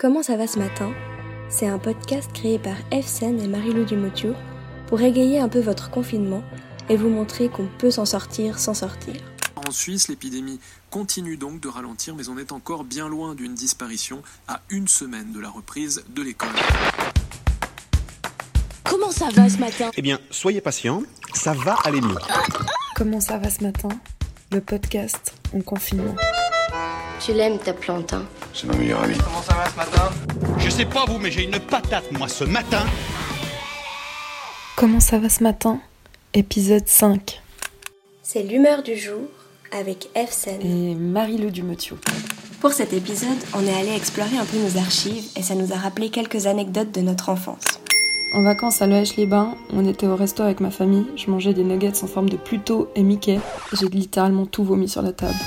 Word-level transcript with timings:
Comment 0.00 0.22
ça 0.22 0.36
va 0.36 0.46
ce 0.46 0.60
matin? 0.60 0.92
C'est 1.50 1.66
un 1.66 1.80
podcast 1.80 2.30
créé 2.32 2.60
par 2.60 2.76
Efsen 2.92 3.40
et 3.40 3.48
Marie-Lou 3.48 3.84
Dumotiou 3.84 4.32
pour 4.86 5.00
égayer 5.00 5.40
un 5.40 5.48
peu 5.48 5.58
votre 5.58 5.90
confinement 5.90 6.44
et 6.88 6.96
vous 6.96 7.08
montrer 7.08 7.48
qu'on 7.48 7.66
peut 7.80 7.90
s'en 7.90 8.04
sortir 8.04 8.60
sans 8.60 8.74
sortir. 8.74 9.16
En 9.56 9.72
Suisse, 9.72 10.06
l'épidémie 10.06 10.60
continue 10.90 11.36
donc 11.36 11.58
de 11.58 11.66
ralentir, 11.66 12.14
mais 12.14 12.28
on 12.28 12.38
est 12.38 12.52
encore 12.52 12.84
bien 12.84 13.08
loin 13.08 13.34
d'une 13.34 13.54
disparition 13.54 14.22
à 14.46 14.60
une 14.70 14.86
semaine 14.86 15.32
de 15.32 15.40
la 15.40 15.48
reprise 15.48 16.04
de 16.10 16.22
l'école. 16.22 16.54
Comment 18.84 19.10
ça 19.10 19.30
va 19.32 19.48
ce 19.48 19.58
matin? 19.58 19.90
Eh 19.96 20.02
bien, 20.02 20.20
soyez 20.30 20.60
patient, 20.60 21.02
ça 21.34 21.54
va 21.54 21.74
aller 21.84 22.00
mieux. 22.00 22.18
Comment 22.94 23.18
ça 23.18 23.36
va 23.38 23.50
ce 23.50 23.64
matin? 23.64 23.88
Le 24.52 24.60
podcast 24.60 25.34
en 25.52 25.60
confinement. 25.60 26.14
Tu 27.20 27.32
l'aimes 27.32 27.58
ta 27.58 27.72
plante, 27.72 28.12
hein 28.12 28.24
C'est 28.54 28.66
ma 28.66 28.76
meilleure 28.76 29.02
amie. 29.02 29.18
Comment 29.18 29.42
ça 29.42 29.54
va 29.54 29.68
ce 29.68 29.76
matin? 29.76 30.10
Je 30.58 30.70
sais 30.70 30.84
pas 30.84 31.04
vous, 31.06 31.18
mais 31.18 31.30
j'ai 31.30 31.44
une 31.44 31.58
patate, 31.58 32.12
moi, 32.12 32.28
ce 32.28 32.44
matin. 32.44 32.84
Comment 34.76 35.00
ça 35.00 35.18
va 35.18 35.28
ce 35.28 35.42
matin? 35.42 35.80
Épisode 36.32 36.86
5. 36.86 37.40
C'est 38.22 38.42
l'humeur 38.42 38.82
du 38.84 38.96
jour 38.96 39.22
avec 39.72 40.08
Efsen. 40.14 40.60
Et 40.62 40.94
Marie-Lou 40.94 41.50
Dumotiou. 41.50 41.98
Pour 42.60 42.72
cet 42.72 42.92
épisode, 42.92 43.38
on 43.54 43.66
est 43.66 43.74
allé 43.74 43.94
explorer 43.96 44.36
un 44.36 44.44
peu 44.44 44.58
nos 44.58 44.78
archives 44.78 45.24
et 45.36 45.42
ça 45.42 45.56
nous 45.56 45.72
a 45.72 45.76
rappelé 45.76 46.10
quelques 46.10 46.46
anecdotes 46.46 46.92
de 46.92 47.00
notre 47.00 47.30
enfance. 47.30 47.64
En 48.34 48.42
vacances 48.42 48.80
à 48.82 48.86
Loèche-les-Bains, 48.86 49.56
on 49.72 49.86
était 49.88 50.06
au 50.06 50.14
resto 50.14 50.42
avec 50.42 50.60
ma 50.60 50.70
famille, 50.70 51.06
je 51.16 51.30
mangeais 51.30 51.54
des 51.54 51.64
nuggets 51.64 52.02
en 52.02 52.06
forme 52.06 52.28
de 52.28 52.36
Pluto 52.36 52.90
et 52.94 53.02
Mickey, 53.02 53.40
j'ai 53.72 53.88
littéralement 53.88 54.44
tout 54.44 54.64
vomi 54.64 54.88
sur 54.88 55.02
la 55.02 55.12
table. 55.12 55.38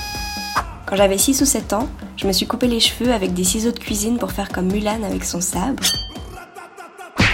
Quand 0.92 0.98
j'avais 0.98 1.16
6 1.16 1.40
ou 1.40 1.46
7 1.46 1.72
ans, 1.72 1.88
je 2.18 2.26
me 2.26 2.32
suis 2.32 2.46
coupé 2.46 2.66
les 2.66 2.78
cheveux 2.78 3.14
avec 3.14 3.32
des 3.32 3.44
ciseaux 3.44 3.72
de 3.72 3.78
cuisine 3.78 4.18
pour 4.18 4.30
faire 4.30 4.50
comme 4.50 4.70
Mulan 4.70 5.02
avec 5.04 5.24
son 5.24 5.40
sabre. 5.40 5.82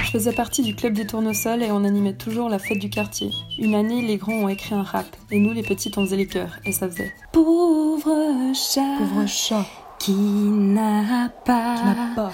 Je 0.05 0.11
faisais 0.12 0.30
partie 0.30 0.62
du 0.62 0.77
club 0.77 0.93
des 0.93 1.05
tournesols 1.05 1.65
et 1.65 1.73
on 1.73 1.82
animait 1.82 2.13
toujours 2.13 2.49
la 2.49 2.60
fête 2.60 2.79
du 2.79 2.88
quartier. 2.88 3.32
Une 3.59 3.74
année, 3.74 4.01
les 4.01 4.16
grands 4.16 4.45
ont 4.45 4.49
écrit 4.49 4.77
un 4.77 4.85
rap 4.85 5.07
et 5.32 5.41
nous, 5.41 5.52
les 5.52 5.65
petites, 5.65 5.99
on 5.99 6.05
faisait 6.05 6.16
les 6.16 6.29
chœurs 6.29 6.60
et 6.65 6.71
ça 6.71 6.88
faisait 6.88 7.13
Pauvre 7.32 8.55
chat, 8.55 8.97
Pauvre 9.01 9.27
chat 9.27 9.66
qui 9.99 10.13
n'a 10.13 11.29
pas, 11.45 11.75
pas 12.15 12.30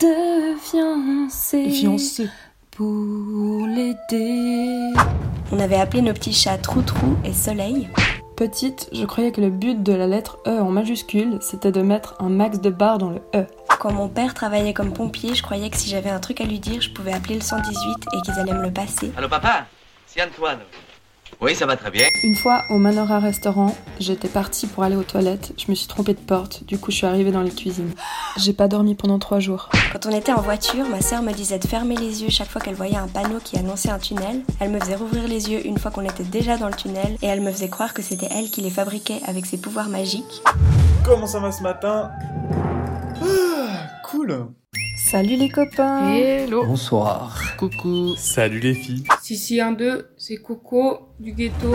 de 0.00 0.56
fiancé, 0.60 1.70
fiancé. 1.70 2.28
pour 2.72 3.64
l'aider. 3.68 4.92
On 5.52 5.60
avait 5.60 5.76
appelé 5.76 6.02
nos 6.02 6.14
petits 6.14 6.32
chats 6.32 6.58
Trou-Trou 6.58 7.14
et 7.24 7.32
Soleil. 7.32 7.88
Petite, 8.36 8.88
je 8.92 9.04
croyais 9.04 9.30
que 9.30 9.40
le 9.40 9.48
but 9.48 9.80
de 9.80 9.92
la 9.92 10.08
lettre 10.08 10.38
E 10.44 10.60
en 10.60 10.68
majuscule, 10.68 11.38
c'était 11.40 11.70
de 11.70 11.82
mettre 11.82 12.16
un 12.18 12.28
max 12.28 12.60
de 12.60 12.68
barres 12.68 12.98
dans 12.98 13.10
le 13.10 13.20
E. 13.32 13.46
Quand 13.78 13.92
mon 13.92 14.08
père 14.08 14.34
travaillait 14.34 14.74
comme 14.74 14.92
pompier, 14.92 15.36
je 15.36 15.42
croyais 15.42 15.70
que 15.70 15.76
si 15.76 15.88
j'avais 15.88 16.10
un 16.10 16.18
truc 16.18 16.40
à 16.40 16.44
lui 16.44 16.58
dire, 16.58 16.80
je 16.80 16.90
pouvais 16.90 17.12
appeler 17.12 17.36
le 17.36 17.42
118 17.42 17.76
et 18.12 18.22
qu'ils 18.22 18.34
allaient 18.40 18.52
me 18.52 18.64
le 18.64 18.72
passer. 18.72 19.12
Allô 19.16 19.28
papa? 19.28 19.66
C'est 20.06 20.20
Antoine. 20.20 20.58
Oui, 21.40 21.54
ça 21.54 21.66
va 21.66 21.76
très 21.76 21.90
bien. 21.90 22.06
Une 22.22 22.34
fois, 22.36 22.62
au 22.70 22.78
Manora 22.78 23.18
restaurant, 23.18 23.74
j'étais 24.00 24.28
partie 24.28 24.66
pour 24.66 24.82
aller 24.82 24.96
aux 24.96 25.02
toilettes. 25.02 25.52
Je 25.58 25.70
me 25.70 25.74
suis 25.74 25.86
trompée 25.86 26.14
de 26.14 26.18
porte, 26.20 26.64
du 26.64 26.78
coup 26.78 26.90
je 26.90 26.96
suis 26.96 27.06
arrivée 27.06 27.32
dans 27.32 27.42
les 27.42 27.50
cuisines. 27.50 27.92
J'ai 28.38 28.52
pas 28.52 28.66
dormi 28.68 28.94
pendant 28.94 29.18
trois 29.18 29.40
jours. 29.40 29.68
Quand 29.92 30.06
on 30.06 30.10
était 30.16 30.32
en 30.32 30.40
voiture, 30.40 30.88
ma 30.88 31.00
sœur 31.02 31.22
me 31.22 31.32
disait 31.32 31.58
de 31.58 31.66
fermer 31.66 31.96
les 31.96 32.22
yeux 32.22 32.30
chaque 32.30 32.48
fois 32.48 32.60
qu'elle 32.60 32.74
voyait 32.74 32.96
un 32.96 33.08
panneau 33.08 33.38
qui 33.42 33.58
annonçait 33.58 33.90
un 33.90 33.98
tunnel. 33.98 34.40
Elle 34.60 34.70
me 34.70 34.80
faisait 34.80 34.94
rouvrir 34.96 35.28
les 35.28 35.50
yeux 35.50 35.66
une 35.66 35.78
fois 35.78 35.90
qu'on 35.90 36.04
était 36.04 36.24
déjà 36.24 36.56
dans 36.56 36.68
le 36.68 36.74
tunnel 36.74 37.16
et 37.20 37.26
elle 37.26 37.40
me 37.42 37.50
faisait 37.52 37.68
croire 37.68 37.92
que 37.94 38.02
c'était 38.02 38.28
elle 38.30 38.48
qui 38.50 38.60
les 38.62 38.70
fabriquait 38.70 39.20
avec 39.26 39.44
ses 39.46 39.58
pouvoirs 39.58 39.88
magiques. 39.88 40.42
Comment 41.04 41.26
ça 41.26 41.40
va 41.40 41.52
ce 41.52 41.62
matin 41.62 42.10
Ah, 43.22 44.00
Cool 44.04 44.46
Salut 44.96 45.36
les 45.36 45.50
copains 45.50 46.08
Hello 46.14 46.64
Bonsoir. 46.64 47.38
Coucou 47.70 48.14
Salut 48.16 48.60
les 48.60 48.74
filles 48.74 49.04
Sissi 49.22 49.56
1-2, 49.56 50.04
c'est 50.18 50.36
Coco 50.36 51.08
du 51.18 51.32
ghetto. 51.32 51.72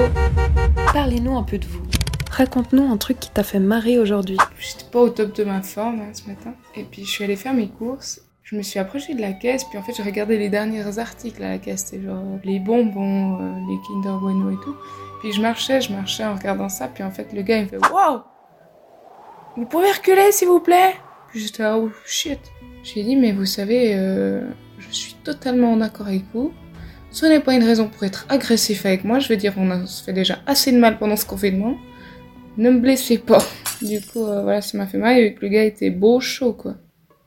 Parlez-nous 0.94 1.36
un 1.36 1.42
peu 1.42 1.58
de 1.58 1.66
vous. 1.66 1.82
Raconte-nous 2.30 2.84
un 2.84 2.98
truc 2.98 3.20
qui 3.20 3.32
t'a 3.32 3.42
fait 3.42 3.58
marrer 3.58 3.98
aujourd'hui. 3.98 4.38
J'étais 4.60 4.86
pas 4.92 5.00
au 5.00 5.10
top 5.10 5.36
de 5.36 5.44
ma 5.44 5.64
forme 5.64 6.02
hein, 6.02 6.12
ce 6.14 6.30
matin. 6.30 6.54
Et 6.76 6.84
puis 6.84 7.06
je 7.06 7.10
suis 7.10 7.24
allée 7.24 7.36
faire 7.36 7.56
mes 7.56 7.70
courses. 7.70 8.22
Je 8.44 8.56
me 8.56 8.62
suis 8.62 8.78
approchée 8.78 9.16
de 9.16 9.22
la 9.22 9.34
caisse, 9.34 9.64
puis 9.64 9.80
en 9.80 9.82
fait 9.82 9.94
j'ai 9.94 10.04
regardé 10.04 10.38
les 10.38 10.50
derniers 10.50 11.00
articles 11.00 11.42
à 11.42 11.50
la 11.50 11.58
caisse. 11.58 11.86
C'était 11.88 12.04
genre 12.04 12.20
euh, 12.24 12.38
les 12.44 12.60
bonbons, 12.60 13.40
euh, 13.42 13.56
les 13.68 13.78
Kinder 13.88 14.20
Bueno 14.22 14.52
et 14.52 14.64
tout. 14.64 14.76
Puis 15.22 15.32
je 15.32 15.42
marchais, 15.42 15.82
je 15.82 15.92
marchais 15.92 16.24
en 16.24 16.36
regardant 16.36 16.70
ça, 16.70 16.88
puis 16.88 17.04
en 17.04 17.10
fait 17.10 17.34
le 17.34 17.42
gars 17.42 17.58
il 17.58 17.64
me 17.64 17.68
fait 17.68 17.78
Wow 17.78 18.22
Vous 19.58 19.66
pouvez 19.66 19.92
reculer 19.92 20.32
s'il 20.32 20.50
vous 20.50 20.60
plaît? 20.60 20.94
Puis 21.30 21.40
j'étais 21.40 21.64
là, 21.64 21.80
oh 21.80 21.90
shit 22.06 22.40
J'ai 22.84 23.02
dit, 23.02 23.16
mais 23.16 23.32
vous 23.32 23.46
savez, 23.46 23.96
euh, 23.96 24.44
je 24.80 24.94
suis 24.96 25.16
totalement 25.24 25.72
en 25.74 25.82
accord 25.82 26.08
avec 26.08 26.24
vous. 26.34 26.52
Ce 27.12 27.26
n'est 27.26 27.40
pas 27.40 27.56
une 27.56 27.64
raison 27.64 27.88
pour 27.88 28.04
être 28.04 28.26
agressif 28.30 28.86
avec 28.86 29.04
moi. 29.04 29.20
Je 29.20 29.28
veux 29.30 29.38
dire, 29.38 29.54
on 29.58 29.86
se 29.88 30.04
fait 30.04 30.14
déjà 30.14 30.40
assez 30.46 30.72
de 30.72 30.78
mal 30.78 31.00
pendant 31.00 31.16
ce 31.16 31.26
confinement. 31.26 31.76
Ne 32.58 32.70
me 32.72 32.80
blessez 32.80 33.18
pas. 33.18 33.44
Du 33.82 34.02
coup, 34.02 34.26
euh, 34.26 34.44
voilà, 34.44 34.62
ça 34.62 34.78
m'a 34.78 34.88
fait 34.88 34.98
mal. 34.98 35.18
Et 35.18 35.34
que 35.34 35.42
le 35.42 35.48
gars 35.48 35.64
était 35.64 35.90
beau, 35.90 36.20
chaud, 36.20 36.52
quoi. 36.52 36.76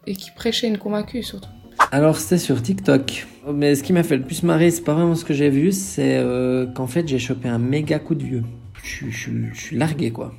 Et 0.06 0.14
qui 0.14 0.30
prêchait 0.32 0.68
une 0.68 0.76
convaincue, 0.76 1.22
surtout. 1.22 1.48
Alors 1.90 2.18
c'était 2.18 2.38
sur 2.38 2.60
TikTok. 2.62 3.26
Mais 3.52 3.74
ce 3.74 3.82
qui 3.82 3.92
m'a 3.94 4.02
fait 4.02 4.16
le 4.18 4.22
plus 4.22 4.42
marrer, 4.42 4.70
c'est 4.70 4.82
pas 4.82 4.92
vraiment 4.94 5.14
ce 5.14 5.24
que 5.24 5.32
j'ai 5.34 5.48
vu, 5.48 5.72
c'est 5.72 6.16
euh, 6.18 6.66
qu'en 6.66 6.86
fait 6.86 7.08
j'ai 7.08 7.18
chopé 7.18 7.48
un 7.48 7.58
méga 7.58 7.98
coup 7.98 8.14
de 8.14 8.22
vieux. 8.22 8.42
Je, 8.84 9.06
je 9.10 9.30
suis- 9.54 9.76
largué 9.76 10.10
quoi. 10.10 10.34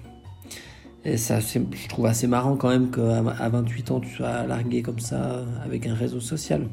Et 1.06 1.18
ça, 1.18 1.40
je 1.40 1.88
trouve 1.90 2.06
assez 2.06 2.28
marrant 2.28 2.56
quand 2.56 2.70
même 2.70 2.92
qu'à 2.92 3.18
à 3.40 3.50
28 3.50 3.92
ans 3.92 4.00
tu 4.00 4.10
sois 4.10 4.46
largué 4.48 4.82
comme 4.82 5.00
ça 5.00 5.44
avec 5.66 5.86
un 5.88 5.94
réseau 5.96 6.20
social. 6.20 6.68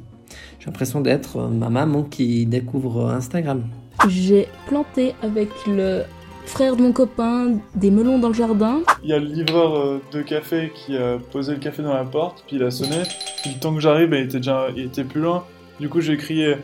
J'ai 0.58 0.66
l'impression 0.66 1.00
d'être 1.00 1.36
euh, 1.38 1.48
ma 1.48 1.68
maman 1.70 2.02
qui 2.04 2.46
découvre 2.46 3.10
Instagram. 3.10 3.64
J'ai 4.08 4.48
planté 4.66 5.14
avec 5.22 5.48
le 5.66 6.02
frère 6.46 6.74
de 6.76 6.82
mon 6.82 6.92
copain 6.92 7.58
des 7.74 7.90
melons 7.90 8.18
dans 8.18 8.28
le 8.28 8.34
jardin. 8.34 8.80
Il 9.02 9.10
y 9.10 9.12
a 9.12 9.18
le 9.18 9.26
livreur 9.26 9.76
euh, 9.78 10.00
de 10.12 10.22
café 10.22 10.72
qui 10.74 10.96
a 10.96 11.18
posé 11.30 11.52
le 11.52 11.58
café 11.58 11.82
dans 11.82 11.94
la 11.94 12.04
porte, 12.04 12.44
puis 12.46 12.56
il 12.56 12.62
a 12.62 12.70
sonné. 12.70 13.02
Puis 13.42 13.52
le 13.54 13.60
temps 13.60 13.74
que 13.74 13.80
j'arrive, 13.80 14.08
bah, 14.10 14.16
il 14.18 14.24
était 14.24 14.38
déjà 14.38 14.68
il 14.74 14.86
était 14.86 15.04
plus 15.04 15.20
loin. 15.20 15.44
Du 15.78 15.88
coup, 15.88 16.00
j'ai 16.00 16.16
crié 16.16 16.56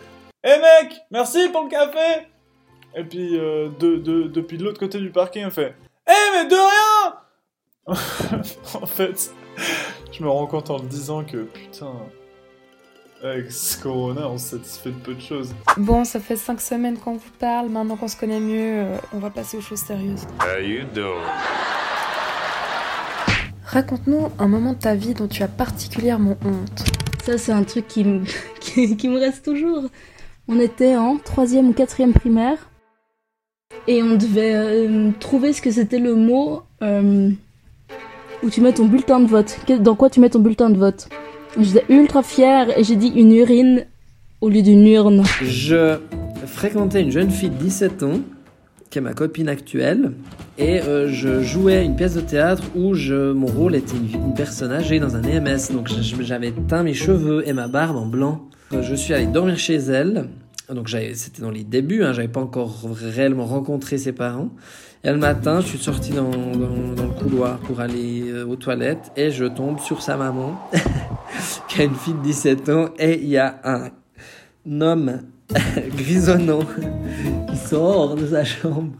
Hé 0.44 0.50
mec, 0.60 0.94
merci 1.10 1.48
pour 1.52 1.64
le 1.64 1.68
café 1.70 2.26
Et 2.96 3.02
puis, 3.04 3.38
euh, 3.38 3.68
de, 3.80 3.96
de- 3.96 4.24
depuis 4.28 4.58
de 4.58 4.64
l'autre 4.64 4.78
côté 4.78 4.98
du 4.98 5.10
parking, 5.10 5.44
on 5.46 5.50
fait 5.50 5.74
Hé 6.08 6.12
mais 6.34 6.48
de 6.48 6.54
rien 6.54 7.14
En 8.82 8.86
fait, 8.86 9.32
je 10.12 10.22
me 10.22 10.28
rends 10.28 10.46
compte 10.46 10.70
en 10.70 10.78
le 10.78 10.86
disant 10.88 11.24
que 11.24 11.38
putain, 11.44 11.92
avec 13.22 13.50
ce 13.50 13.80
corona, 13.80 14.28
on 14.28 14.38
se 14.38 14.56
satisfait 14.56 14.90
de 14.90 14.96
peu 14.96 15.14
de 15.14 15.20
choses. 15.20 15.54
Bon, 15.76 16.04
ça 16.04 16.20
fait 16.20 16.36
5 16.36 16.60
semaines 16.60 16.98
qu'on 16.98 17.14
vous 17.14 17.30
parle, 17.38 17.68
maintenant 17.68 17.96
qu'on 17.96 18.08
se 18.08 18.16
connaît 18.16 18.40
mieux, 18.40 18.84
euh, 18.84 18.96
on 19.12 19.18
va 19.18 19.30
passer 19.30 19.56
aux 19.56 19.62
choses 19.62 19.80
sérieuses. 19.80 20.26
Raconte-nous 23.64 24.28
un 24.38 24.48
moment 24.48 24.74
de 24.74 24.78
ta 24.78 24.94
vie 24.94 25.14
dont 25.14 25.28
tu 25.28 25.42
as 25.42 25.48
particulièrement 25.48 26.36
honte. 26.44 26.84
Ça, 27.24 27.38
c'est 27.38 27.52
un 27.52 27.64
truc 27.64 27.88
qui 27.88 28.04
me, 28.04 28.24
qui, 28.60 28.96
qui 28.96 29.08
me 29.08 29.18
reste 29.18 29.44
toujours. 29.44 29.84
On 30.48 30.60
était 30.60 30.96
en 30.96 31.16
troisième 31.16 31.70
ou 31.70 31.72
quatrième 31.72 32.12
primaire. 32.12 32.70
Et 33.88 34.02
on 34.02 34.16
devait 34.16 34.54
euh, 34.54 35.10
trouver 35.18 35.52
ce 35.52 35.60
que 35.60 35.70
c'était 35.70 35.98
le 35.98 36.14
mot 36.14 36.62
euh, 36.82 37.30
où 38.42 38.50
tu 38.50 38.60
mets 38.60 38.72
ton 38.72 38.86
bulletin 38.86 39.20
de 39.20 39.26
vote. 39.26 39.58
Dans 39.80 39.94
quoi 39.94 40.10
tu 40.10 40.20
mets 40.20 40.30
ton 40.30 40.38
bulletin 40.38 40.70
de 40.70 40.78
vote? 40.78 41.08
J'étais 41.58 41.84
ultra 41.88 42.22
fière 42.22 42.78
et 42.78 42.84
j'ai 42.84 42.96
dit 42.96 43.08
une 43.08 43.32
urine 43.32 43.86
au 44.42 44.50
lieu 44.50 44.60
d'une 44.60 44.86
urne. 44.86 45.22
Je 45.42 45.98
fréquentais 46.46 47.00
une 47.00 47.10
jeune 47.10 47.30
fille 47.30 47.48
de 47.48 47.54
17 47.54 48.02
ans, 48.02 48.20
qui 48.90 48.98
est 48.98 49.00
ma 49.02 49.14
copine 49.14 49.48
actuelle, 49.48 50.12
et 50.58 50.82
euh, 50.82 51.08
je 51.08 51.42
jouais 51.42 51.84
une 51.84 51.96
pièce 51.96 52.14
de 52.14 52.20
théâtre 52.20 52.62
où 52.74 52.94
je, 52.94 53.32
mon 53.32 53.46
rôle 53.46 53.74
était 53.74 53.96
une, 53.96 54.34
personne 54.34 54.70
âgée 54.70 55.00
dans 55.00 55.16
un 55.16 55.22
EMS, 55.22 55.72
donc 55.72 55.88
j'avais 56.20 56.52
teint 56.68 56.82
mes 56.82 56.94
cheveux 56.94 57.48
et 57.48 57.54
ma 57.54 57.68
barbe 57.68 57.96
en 57.96 58.06
blanc. 58.06 58.42
Euh, 58.74 58.82
Je 58.82 58.94
suis 58.94 59.14
allé 59.14 59.26
dormir 59.26 59.58
chez 59.58 59.76
elle, 59.76 60.26
donc 60.74 60.88
c'était 60.88 61.42
dans 61.42 61.50
les 61.50 61.64
débuts, 61.64 62.02
hein, 62.02 62.12
j'avais 62.12 62.28
pas 62.28 62.40
encore 62.40 62.74
réellement 63.00 63.46
rencontré 63.46 63.98
ses 63.98 64.12
parents. 64.12 64.50
Et 65.04 65.10
le 65.10 65.18
matin, 65.18 65.60
je 65.60 65.66
suis 65.66 65.78
sorti 65.78 66.10
dans, 66.10 66.30
le 66.30 67.20
couloir 67.20 67.58
pour 67.58 67.80
aller 67.80 68.28
euh, 68.28 68.44
aux 68.44 68.56
toilettes 68.56 69.12
et 69.16 69.30
je 69.30 69.44
tombe 69.44 69.78
sur 69.78 70.02
sa 70.02 70.16
maman, 70.16 70.58
qui 71.68 71.82
a 71.82 71.84
une 71.84 71.94
fille 71.94 72.14
de 72.14 72.22
17 72.22 72.68
ans, 72.70 72.88
et 72.98 73.20
il 73.20 73.28
y 73.28 73.38
a 73.38 73.60
un 73.62 73.90
homme 74.80 75.22
grisonnant 75.96 76.62
qui 77.48 77.56
sort 77.56 78.16
de 78.16 78.26
sa 78.26 78.44
chambre. 78.44 78.90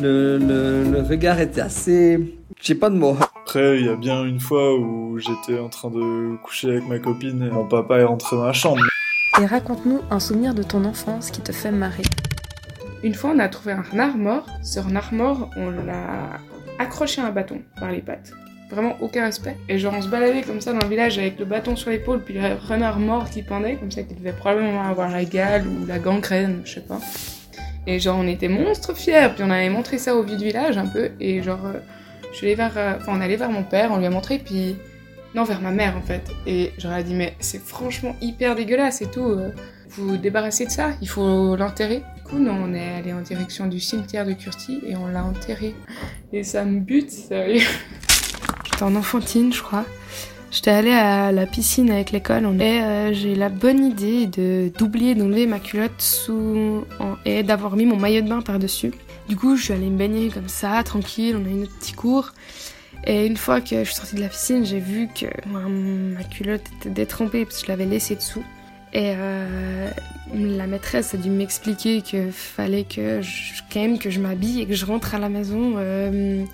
Le, 0.00 0.38
le, 0.38 0.90
le 0.90 1.02
regard 1.02 1.38
était 1.40 1.60
assez... 1.60 2.38
J'ai 2.62 2.76
pas 2.76 2.88
de 2.88 2.96
mots. 2.96 3.16
Après, 3.42 3.78
il 3.78 3.84
y 3.84 3.88
a 3.90 3.96
bien 3.96 4.24
une 4.24 4.40
fois 4.40 4.78
où 4.78 5.18
j'étais 5.18 5.60
en 5.60 5.68
train 5.68 5.90
de 5.90 6.36
coucher 6.42 6.70
avec 6.70 6.88
ma 6.88 6.98
copine 6.98 7.42
et 7.42 7.50
mon 7.50 7.66
papa 7.66 7.98
est 7.98 8.04
rentré 8.04 8.36
dans 8.36 8.46
la 8.46 8.54
chambre. 8.54 8.80
Et 9.40 9.46
raconte-nous 9.46 10.00
un 10.10 10.20
souvenir 10.20 10.54
de 10.54 10.62
ton 10.62 10.84
enfance 10.84 11.30
qui 11.30 11.40
te 11.40 11.52
fait 11.52 11.70
marrer. 11.72 12.02
Une 13.02 13.14
fois, 13.14 13.32
on 13.34 13.38
a 13.38 13.48
trouvé 13.48 13.72
un 13.72 13.82
renard 13.82 14.16
mort. 14.16 14.46
Ce 14.62 14.78
renard 14.78 15.12
mort, 15.12 15.50
on 15.56 15.70
l'a 15.70 16.38
accroché 16.78 17.20
à 17.20 17.26
un 17.26 17.30
bâton 17.30 17.60
par 17.78 17.90
les 17.90 18.00
pattes. 18.00 18.32
vraiment 18.70 18.96
aucun 19.02 19.24
respect. 19.24 19.56
Et 19.68 19.78
genre, 19.78 19.92
on 19.96 20.00
se 20.00 20.08
baladait 20.08 20.40
comme 20.42 20.60
ça 20.62 20.72
dans 20.72 20.78
le 20.80 20.88
village 20.88 21.18
avec 21.18 21.38
le 21.38 21.44
bâton 21.44 21.76
sur 21.76 21.90
l'épaule, 21.90 22.22
puis 22.22 22.34
le 22.34 22.54
renard 22.54 22.98
mort 22.98 23.28
qui 23.28 23.42
pendait, 23.42 23.76
comme 23.76 23.90
ça, 23.90 24.02
qui 24.02 24.14
devait 24.14 24.32
probablement 24.32 24.82
avoir 24.82 25.10
la 25.10 25.24
gale 25.24 25.66
ou 25.66 25.84
la 25.84 25.98
gangrène, 25.98 26.62
je 26.64 26.74
sais 26.74 26.80
pas. 26.80 26.98
Et 27.86 27.98
genre, 27.98 28.16
on 28.18 28.26
était 28.26 28.48
monstre 28.48 28.94
fiers, 28.96 29.28
puis 29.34 29.44
on 29.44 29.50
avait 29.50 29.68
montré 29.68 29.98
ça 29.98 30.14
au 30.14 30.22
vieux 30.22 30.38
du 30.38 30.44
village 30.46 30.78
un 30.78 30.86
peu, 30.86 31.10
et 31.20 31.42
genre, 31.42 31.66
euh, 31.66 31.80
je 32.32 32.36
suis 32.38 32.46
allée 32.46 32.54
vers. 32.54 32.72
euh, 32.78 32.94
Enfin, 32.96 33.12
on 33.16 33.20
allait 33.20 33.36
vers 33.36 33.50
mon 33.50 33.62
père, 33.62 33.90
on 33.92 33.98
lui 33.98 34.06
a 34.06 34.10
montré, 34.10 34.38
puis. 34.38 34.76
Non, 35.34 35.44
vers 35.44 35.60
ma 35.60 35.70
mère 35.70 35.96
en 35.96 36.02
fait. 36.02 36.30
Et 36.46 36.72
j'aurais 36.78 37.04
dit, 37.04 37.14
mais 37.14 37.34
c'est 37.40 37.60
franchement 37.62 38.14
hyper 38.20 38.54
dégueulasse 38.54 39.02
et 39.02 39.10
tout. 39.10 39.24
euh, 39.24 39.50
vous 39.90 40.16
débarrassez 40.16 40.64
de 40.66 40.70
ça, 40.70 40.90
il 41.02 41.08
faut 41.08 41.54
l'enterrer? 41.56 42.02
Du 42.16 42.22
coup, 42.22 42.38
nous, 42.38 42.50
on 42.50 42.72
est 42.72 42.94
allé 42.96 43.12
en 43.12 43.20
direction 43.20 43.66
du 43.66 43.78
cimetière 43.78 44.24
de 44.24 44.32
Curti 44.32 44.80
et 44.86 44.96
on 44.96 45.06
l'a 45.06 45.22
enterré. 45.22 45.74
Et 46.32 46.44
ça 46.44 46.64
me 46.64 46.80
bute, 46.80 47.10
sérieux. 47.10 47.60
J'étais 48.64 48.82
en 48.82 48.94
enfantine, 48.96 49.52
je 49.52 49.62
crois. 49.62 49.84
J'étais 50.50 50.70
allée 50.70 50.92
à 50.92 51.32
la 51.32 51.46
piscine 51.46 51.90
avec 51.90 52.10
l'école 52.10 52.44
et 52.60 52.82
euh, 52.82 53.12
j'ai 53.14 53.34
la 53.34 53.48
bonne 53.48 53.84
idée 53.86 54.26
de 54.26 54.70
d'oublier 54.78 55.14
d'enlever 55.14 55.46
ma 55.46 55.58
culotte 55.58 55.98
sous 56.00 56.84
et 57.24 57.42
d'avoir 57.42 57.74
mis 57.74 57.86
mon 57.86 57.96
maillot 57.96 58.20
de 58.20 58.28
bain 58.28 58.42
par-dessus. 58.42 58.92
Du 59.28 59.36
coup, 59.36 59.56
je 59.56 59.64
suis 59.64 59.72
allée 59.72 59.88
me 59.88 59.96
baigner 59.96 60.28
comme 60.28 60.48
ça, 60.48 60.82
tranquille, 60.82 61.36
on 61.40 61.46
a 61.46 61.48
eu 61.48 61.54
notre 61.54 61.74
petit 61.78 61.94
cours. 61.94 62.32
Et 63.04 63.26
une 63.26 63.36
fois 63.36 63.60
que 63.60 63.78
je 63.78 63.84
suis 63.84 63.94
sortie 63.94 64.14
de 64.14 64.20
la 64.20 64.28
piscine, 64.28 64.64
j'ai 64.64 64.78
vu 64.78 65.08
que 65.08 65.26
ma, 65.48 66.22
culotte 66.24 66.62
était 66.78 66.90
détrempée 66.90 67.44
parce 67.44 67.60
que 67.60 67.66
je 67.66 67.68
l'avais 67.68 67.86
laissée 67.86 68.14
dessous. 68.14 68.44
Et 68.92 69.14
euh, 69.16 69.90
la 70.34 70.66
maîtresse 70.66 71.14
a 71.14 71.16
dû 71.16 71.30
m'expliquer 71.30 72.02
que 72.02 72.30
fallait 72.30 72.84
que 72.84 73.22
je, 73.22 73.62
quand 73.72 73.80
même 73.80 73.98
que 73.98 74.10
je 74.10 74.20
m'habille 74.20 74.60
et 74.60 74.66
que 74.66 74.74
je 74.74 74.84
rentre 74.84 75.14
à 75.14 75.18
la 75.18 75.30
maison 75.30 75.74
euh, 75.78 76.44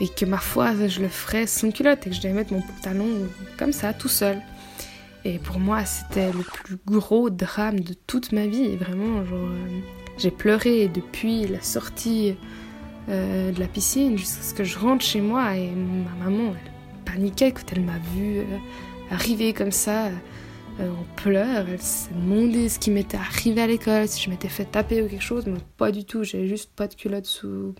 et 0.00 0.08
que 0.08 0.24
ma 0.24 0.38
foi 0.38 0.72
je 0.86 1.00
le 1.00 1.08
ferais 1.08 1.48
sans 1.48 1.72
culotte 1.72 2.06
et 2.06 2.10
que 2.10 2.16
je 2.16 2.20
devais 2.20 2.34
mettre 2.34 2.52
mon 2.52 2.60
pantalon 2.60 3.08
comme 3.58 3.72
ça 3.72 3.92
tout 3.92 4.08
seul. 4.08 4.40
Et 5.24 5.38
pour 5.38 5.58
moi 5.58 5.84
c'était 5.84 6.30
le 6.30 6.44
plus 6.44 6.78
gros 6.86 7.28
drame 7.28 7.80
de 7.80 7.94
toute 8.06 8.30
ma 8.30 8.46
vie. 8.46 8.76
Vraiment 8.76 9.24
genre 9.24 9.38
euh, 9.38 9.80
j'ai 10.16 10.30
pleuré 10.30 10.86
depuis 10.86 11.48
la 11.48 11.60
sortie 11.60 12.36
euh, 13.10 13.52
de 13.52 13.60
la 13.60 13.66
piscine 13.66 14.16
jusqu'à 14.16 14.42
ce 14.42 14.54
que 14.54 14.64
je 14.64 14.78
rentre 14.78 15.04
chez 15.04 15.20
moi 15.20 15.56
et 15.56 15.68
ma 15.68 16.24
maman 16.24 16.54
elle 16.54 17.12
paniquait 17.12 17.52
quand 17.52 17.70
elle 17.72 17.82
m'a 17.82 17.98
vue 18.14 18.38
euh, 18.38 18.56
arriver 19.10 19.52
comme 19.52 19.72
ça 19.72 20.06
euh, 20.80 20.90
en 20.90 21.14
pleurs. 21.14 21.66
Elle 21.68 21.82
s'est 21.82 22.14
demandé 22.14 22.70
ce 22.70 22.78
qui 22.78 22.90
m'était 22.90 23.18
arrivé 23.18 23.60
à 23.60 23.66
l'école, 23.66 24.08
si 24.08 24.22
je 24.22 24.30
m'étais 24.30 24.48
fait 24.48 24.64
taper 24.64 25.02
ou 25.02 25.08
quelque 25.08 25.22
chose, 25.22 25.44
mais 25.46 25.58
pas 25.76 25.92
du 25.92 26.04
tout. 26.04 26.24
J'avais 26.24 26.46
juste 26.46 26.70
pas 26.74 26.88
de 26.88 26.94
culotte 26.94 27.26
sous, 27.26 27.74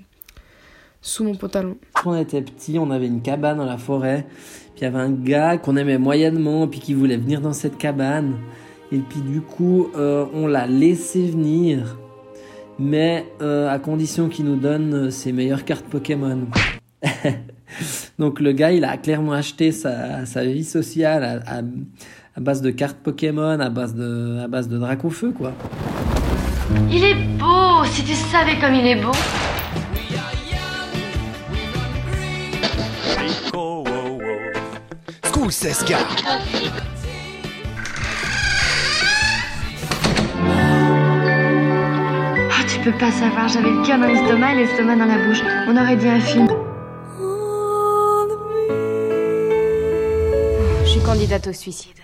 sous 1.00 1.25
mon 1.25 1.35
pantalon. 1.35 1.79
Quand 1.94 2.11
on 2.11 2.20
était 2.20 2.43
petit, 2.43 2.79
on 2.79 2.91
avait 2.91 3.06
une 3.06 3.23
cabane 3.23 3.56
dans 3.56 3.65
la 3.65 3.79
forêt. 3.79 4.27
Puis 4.75 4.82
il 4.82 4.85
y 4.85 4.87
avait 4.87 4.99
un 4.99 5.11
gars 5.11 5.56
qu'on 5.56 5.77
aimait 5.77 5.97
moyennement, 5.97 6.69
puis 6.69 6.81
qui 6.81 6.93
voulait 6.93 7.17
venir 7.17 7.41
dans 7.41 7.55
cette 7.55 7.79
cabane. 7.79 8.37
Et 8.93 8.99
puis 8.99 9.23
du 9.23 9.41
coup, 9.41 9.88
on 9.94 10.47
l'a 10.47 10.67
laissé 10.67 11.27
venir, 11.27 11.97
mais 12.79 13.26
euh, 13.43 13.69
à 13.71 13.79
condition 13.79 14.29
qu'il 14.29 14.44
nous 14.47 14.56
donne 14.56 14.94
euh, 14.94 15.11
ses 15.11 15.32
meilleures 15.32 15.65
cartes 15.65 15.85
Pokémon. 15.87 16.47
Donc 18.19 18.41
le 18.41 18.53
gars, 18.53 18.73
il 18.73 18.85
a 18.85 18.97
clairement 18.97 19.32
acheté 19.32 19.73
sa, 19.73 20.26
sa 20.26 20.44
vie 20.44 20.65
sociale 20.65 21.43
à, 21.47 21.59
à- 21.59 21.62
à 22.37 22.41
base 22.41 22.62
de 22.62 22.71
cartes 22.73 22.97
Pokémon, 22.97 23.61
à 23.61 23.69
base 23.71 23.94
de, 23.94 24.41
à 24.43 24.49
base 24.49 24.69
de 24.69 24.76
Dracofeu, 24.76 25.31
quoi. 25.31 25.53
Il 26.91 27.05
est 27.05 27.15
beau, 27.38 27.85
si 27.85 28.03
tu 28.03 28.12
savais 28.15 28.59
comme 28.59 28.75
il 28.75 28.85
est 28.88 29.00
beau. 29.00 29.12
School 35.23 35.50
peux 42.84 42.98
pas 42.98 43.10
savoir, 43.10 43.48
j'avais 43.48 43.70
le 43.70 43.82
cœur 43.86 43.98
dans 43.98 44.06
l'estomac 44.06 44.52
et 44.52 44.56
l'estomac 44.56 44.96
dans 44.96 45.06
la 45.06 45.26
bouche. 45.26 45.40
On 45.69 45.76
aurait 45.76 45.96
dit 45.96 46.06
un 46.06 46.20
film. 46.20 46.48
Je 50.84 50.90
suis 50.90 51.00
candidate 51.00 51.46
au 51.46 51.52
suicide. 51.54 51.94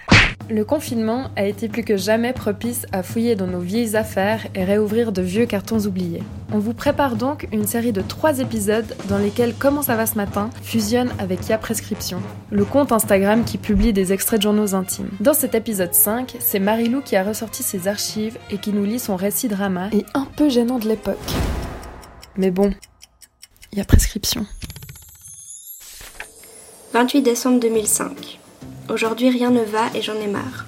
Le 0.48 0.64
confinement 0.64 1.30
a 1.36 1.44
été 1.44 1.68
plus 1.68 1.84
que 1.84 1.96
jamais 1.96 2.32
propice 2.32 2.86
à 2.92 3.02
fouiller 3.02 3.36
dans 3.36 3.46
nos 3.46 3.60
vieilles 3.60 3.94
affaires 3.96 4.46
et 4.54 4.64
réouvrir 4.64 5.12
de 5.12 5.22
vieux 5.22 5.46
cartons 5.46 5.86
oubliés. 5.86 6.22
On 6.52 6.58
vous 6.58 6.74
prépare 6.74 7.14
donc 7.14 7.46
une 7.52 7.66
série 7.66 7.92
de 7.92 8.00
trois 8.00 8.40
épisodes 8.40 8.96
dans 9.08 9.18
lesquels 9.18 9.54
Comment 9.56 9.82
ça 9.82 9.94
va 9.94 10.06
ce 10.06 10.16
matin 10.16 10.50
fusionne 10.62 11.12
avec 11.18 11.48
Ya 11.48 11.58
Prescription, 11.58 12.20
le 12.50 12.64
compte 12.64 12.90
Instagram 12.90 13.44
qui 13.44 13.58
publie 13.58 13.92
des 13.92 14.12
extraits 14.12 14.40
de 14.40 14.42
journaux 14.42 14.74
intimes. 14.74 15.10
Dans 15.20 15.34
cet 15.34 15.54
épisode 15.54 15.94
5, 15.94 16.36
c'est 16.40 16.58
Marilou 16.58 17.00
qui 17.00 17.14
a 17.14 17.22
ressorti 17.22 17.62
ses 17.62 17.86
archives 17.86 18.38
et 18.50 18.58
qui 18.58 18.72
nous 18.72 18.84
lit 18.84 18.98
son 18.98 19.14
récit 19.14 19.48
drama 19.48 19.88
et 19.92 20.04
un 20.14 20.26
peu 20.36 20.48
gênant 20.48 20.80
de 20.80 20.88
l'époque. 20.88 21.16
Mais 22.36 22.50
bon, 22.50 22.72
Ya 23.72 23.84
Prescription. 23.84 24.46
28 26.92 27.22
décembre 27.22 27.60
2005. 27.60 28.40
Aujourd'hui 28.90 29.30
rien 29.30 29.50
ne 29.50 29.62
va 29.62 29.86
et 29.94 30.02
j'en 30.02 30.16
ai 30.16 30.26
marre. 30.26 30.66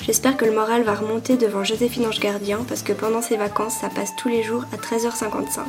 J'espère 0.00 0.38
que 0.38 0.46
le 0.46 0.52
moral 0.52 0.84
va 0.84 0.94
remonter 0.94 1.36
devant 1.36 1.64
Joséphine 1.64 2.06
Ange 2.06 2.18
Gardien 2.18 2.64
parce 2.66 2.82
que 2.82 2.94
pendant 2.94 3.20
ses 3.20 3.36
vacances 3.36 3.74
ça 3.74 3.90
passe 3.90 4.16
tous 4.16 4.30
les 4.30 4.42
jours 4.42 4.64
à 4.72 4.76
13h55. 4.76 5.64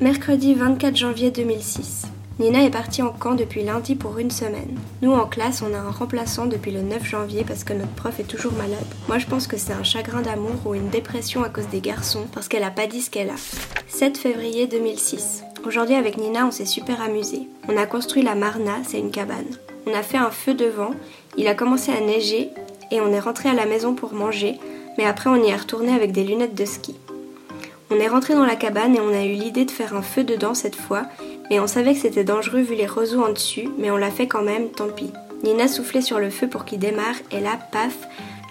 Mercredi 0.00 0.54
24 0.54 0.96
janvier 0.96 1.32
2006. 1.32 2.06
Nina 2.38 2.62
est 2.62 2.70
partie 2.70 3.02
en 3.02 3.10
camp 3.10 3.34
depuis 3.34 3.64
lundi 3.64 3.96
pour 3.96 4.18
une 4.18 4.30
semaine. 4.30 4.78
Nous 5.02 5.10
en 5.10 5.26
classe 5.26 5.62
on 5.62 5.74
a 5.74 5.78
un 5.78 5.90
remplaçant 5.90 6.46
depuis 6.46 6.70
le 6.70 6.82
9 6.82 7.04
janvier 7.04 7.42
parce 7.44 7.64
que 7.64 7.72
notre 7.72 7.94
prof 7.94 8.20
est 8.20 8.24
toujours 8.24 8.52
malade. 8.52 8.78
Moi 9.08 9.18
je 9.18 9.26
pense 9.26 9.48
que 9.48 9.56
c'est 9.56 9.72
un 9.72 9.82
chagrin 9.82 10.22
d'amour 10.22 10.64
ou 10.64 10.74
une 10.74 10.90
dépression 10.90 11.42
à 11.42 11.48
cause 11.48 11.66
des 11.68 11.80
garçons 11.80 12.28
parce 12.32 12.46
qu'elle 12.46 12.62
a 12.62 12.70
pas 12.70 12.86
dit 12.86 13.02
ce 13.02 13.10
qu'elle 13.10 13.30
a. 13.30 13.36
7 13.88 14.16
février 14.16 14.68
2006. 14.68 15.42
Aujourd'hui 15.66 15.96
avec 15.96 16.18
Nina 16.18 16.46
on 16.46 16.52
s'est 16.52 16.66
super 16.66 17.02
amusé. 17.02 17.48
On 17.68 17.76
a 17.76 17.86
construit 17.86 18.22
la 18.22 18.36
Marna, 18.36 18.76
c'est 18.86 19.00
une 19.00 19.10
cabane. 19.10 19.56
On 19.86 19.94
a 19.94 20.02
fait 20.02 20.18
un 20.18 20.30
feu 20.30 20.54
devant, 20.54 20.90
il 21.36 21.48
a 21.48 21.54
commencé 21.54 21.92
à 21.92 22.00
neiger 22.00 22.50
et 22.90 23.00
on 23.00 23.12
est 23.12 23.20
rentré 23.20 23.48
à 23.48 23.54
la 23.54 23.66
maison 23.66 23.94
pour 23.94 24.12
manger, 24.12 24.58
mais 24.98 25.04
après 25.04 25.30
on 25.30 25.42
y 25.42 25.48
est 25.48 25.56
retourné 25.56 25.92
avec 25.92 26.12
des 26.12 26.24
lunettes 26.24 26.54
de 26.54 26.64
ski. 26.64 26.96
On 27.90 27.98
est 27.98 28.08
rentré 28.08 28.34
dans 28.34 28.46
la 28.46 28.56
cabane 28.56 28.94
et 28.94 29.00
on 29.00 29.12
a 29.12 29.24
eu 29.24 29.32
l'idée 29.32 29.64
de 29.64 29.70
faire 29.70 29.96
un 29.96 30.02
feu 30.02 30.22
dedans 30.22 30.54
cette 30.54 30.76
fois, 30.76 31.06
mais 31.50 31.58
on 31.58 31.66
savait 31.66 31.94
que 31.94 32.00
c'était 32.00 32.24
dangereux 32.24 32.60
vu 32.60 32.74
les 32.74 32.86
roseaux 32.86 33.22
en 33.22 33.32
dessus, 33.32 33.68
mais 33.78 33.90
on 33.90 33.96
l'a 33.96 34.10
fait 34.10 34.28
quand 34.28 34.42
même, 34.42 34.68
tant 34.68 34.88
pis. 34.88 35.10
Nina 35.42 35.66
soufflait 35.66 36.02
sur 36.02 36.18
le 36.18 36.30
feu 36.30 36.46
pour 36.46 36.64
qu'il 36.64 36.78
démarre 36.78 37.16
et 37.32 37.40
là, 37.40 37.58
paf, 37.72 37.96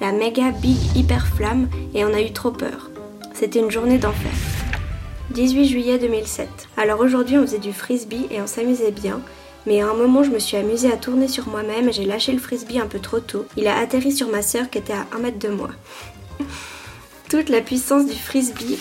la 0.01 0.11
méga 0.11 0.51
big 0.51 0.77
hyper 0.95 1.27
flamme 1.27 1.69
et 1.94 2.04
on 2.04 2.13
a 2.13 2.21
eu 2.21 2.31
trop 2.31 2.51
peur. 2.51 2.89
C'était 3.33 3.59
une 3.59 3.71
journée 3.71 3.97
d'enfer. 3.97 4.31
18 5.31 5.65
juillet 5.65 5.99
2007. 5.99 6.49
Alors 6.75 6.99
aujourd'hui 6.99 7.37
on 7.37 7.42
faisait 7.44 7.59
du 7.59 7.71
frisbee 7.71 8.27
et 8.31 8.42
on 8.42 8.47
s'amusait 8.47 8.92
bien, 8.92 9.21
mais 9.66 9.81
à 9.81 9.89
un 9.89 9.94
moment, 9.94 10.23
je 10.23 10.31
me 10.31 10.39
suis 10.39 10.57
amusée 10.57 10.92
à 10.92 10.97
tourner 10.97 11.28
sur 11.28 11.47
moi-même 11.47 11.89
et 11.89 11.92
j'ai 11.92 12.06
lâché 12.06 12.31
le 12.31 12.39
frisbee 12.39 12.80
un 12.80 12.87
peu 12.87 12.99
trop 12.99 13.19
tôt. 13.19 13.45
Il 13.57 13.68
a 13.68 13.78
atterri 13.78 14.11
sur 14.11 14.30
ma 14.30 14.42
sœur 14.42 14.69
qui 14.69 14.78
était 14.78 14.94
à 14.94 15.06
un 15.16 15.19
mètre 15.19 15.39
de 15.39 15.49
moi. 15.49 15.69
Toute 17.30 17.49
la 17.49 17.61
puissance 17.61 18.06
du 18.06 18.16
frisbee 18.16 18.80